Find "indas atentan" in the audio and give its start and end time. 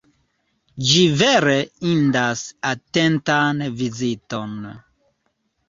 1.91-3.63